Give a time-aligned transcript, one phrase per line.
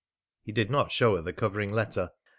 [0.41, 2.09] He did not show her the covering letter.